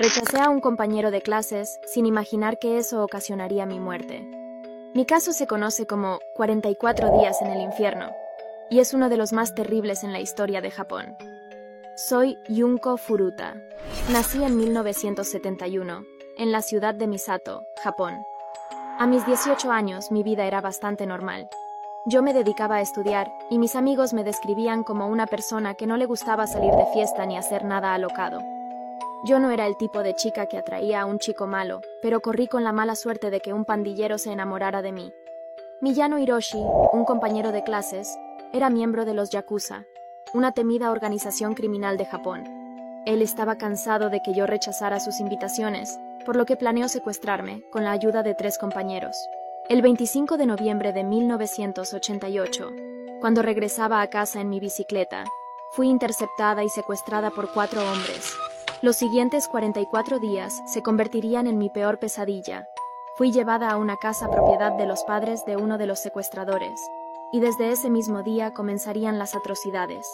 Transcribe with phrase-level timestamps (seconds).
[0.00, 4.26] Rechacé a un compañero de clases sin imaginar que eso ocasionaría mi muerte.
[4.94, 8.10] Mi caso se conoce como 44 días en el infierno
[8.70, 11.18] y es uno de los más terribles en la historia de Japón.
[11.96, 13.56] Soy Yunko Furuta.
[14.10, 16.02] Nací en 1971,
[16.38, 18.14] en la ciudad de Misato, Japón.
[18.98, 21.46] A mis 18 años mi vida era bastante normal.
[22.06, 25.98] Yo me dedicaba a estudiar y mis amigos me describían como una persona que no
[25.98, 28.40] le gustaba salir de fiesta ni hacer nada alocado.
[29.22, 32.46] Yo no era el tipo de chica que atraía a un chico malo, pero corrí
[32.46, 35.12] con la mala suerte de que un pandillero se enamorara de mí.
[35.82, 36.58] Miyano Hiroshi,
[36.92, 38.18] un compañero de clases,
[38.54, 39.84] era miembro de los Yakuza,
[40.32, 42.44] una temida organización criminal de Japón.
[43.04, 47.84] Él estaba cansado de que yo rechazara sus invitaciones, por lo que planeó secuestrarme con
[47.84, 49.16] la ayuda de tres compañeros.
[49.68, 52.70] El 25 de noviembre de 1988,
[53.20, 55.24] cuando regresaba a casa en mi bicicleta,
[55.72, 58.34] fui interceptada y secuestrada por cuatro hombres,
[58.82, 62.66] los siguientes 44 días se convertirían en mi peor pesadilla.
[63.16, 66.80] Fui llevada a una casa propiedad de los padres de uno de los secuestradores,
[67.30, 70.06] y desde ese mismo día comenzarían las atrocidades.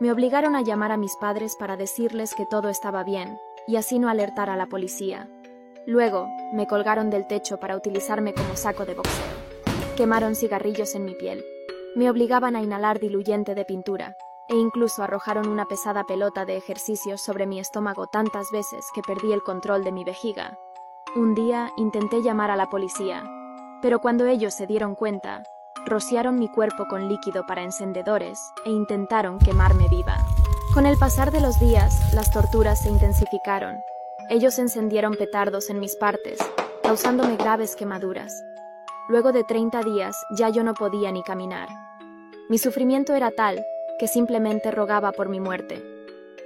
[0.00, 3.98] Me obligaron a llamar a mis padres para decirles que todo estaba bien, y así
[3.98, 5.26] no alertar a la policía.
[5.86, 9.24] Luego, me colgaron del techo para utilizarme como saco de boxeo.
[9.96, 11.42] Quemaron cigarrillos en mi piel.
[11.94, 14.16] Me obligaban a inhalar diluyente de pintura,
[14.48, 19.32] e incluso arrojaron una pesada pelota de ejercicios sobre mi estómago tantas veces que perdí
[19.32, 20.58] el control de mi vejiga.
[21.16, 23.24] Un día intenté llamar a la policía,
[23.80, 25.42] pero cuando ellos se dieron cuenta,
[25.86, 30.16] rociaron mi cuerpo con líquido para encendedores e intentaron quemarme viva.
[30.72, 33.76] Con el pasar de los días, las torturas se intensificaron.
[34.28, 36.38] Ellos encendieron petardos en mis partes,
[36.82, 38.42] causándome graves quemaduras.
[39.08, 41.68] Luego de 30 días ya yo no podía ni caminar.
[42.48, 43.64] Mi sufrimiento era tal
[43.98, 45.82] que simplemente rogaba por mi muerte.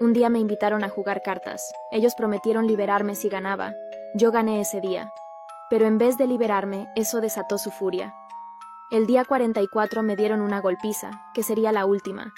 [0.00, 1.72] Un día me invitaron a jugar cartas.
[1.90, 3.74] Ellos prometieron liberarme si ganaba.
[4.14, 5.12] Yo gané ese día.
[5.70, 8.14] Pero en vez de liberarme, eso desató su furia.
[8.90, 12.34] El día 44 me dieron una golpiza, que sería la última.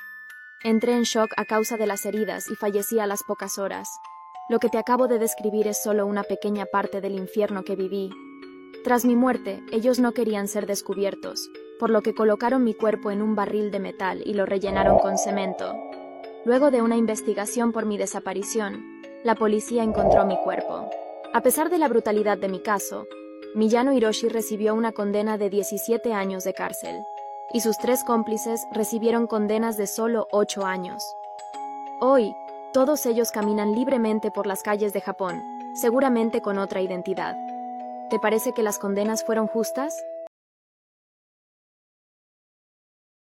[0.62, 3.88] Entré en shock a causa de las heridas y fallecí a las pocas horas.
[4.48, 8.10] Lo que te acabo de describir es solo una pequeña parte del infierno que viví.
[8.84, 11.48] Tras mi muerte, ellos no querían ser descubiertos,
[11.78, 15.18] por lo que colocaron mi cuerpo en un barril de metal y lo rellenaron con
[15.18, 15.74] cemento.
[16.44, 18.84] Luego de una investigación por mi desaparición,
[19.22, 20.90] la policía encontró mi cuerpo.
[21.32, 23.06] A pesar de la brutalidad de mi caso,
[23.54, 26.96] Miyano Hiroshi recibió una condena de 17 años de cárcel,
[27.52, 31.04] y sus tres cómplices recibieron condenas de solo 8 años.
[32.00, 32.34] Hoy,
[32.72, 35.42] todos ellos caminan libremente por las calles de Japón,
[35.74, 37.36] seguramente con otra identidad.
[38.10, 40.04] ¿Te parece que las condenas fueron justas?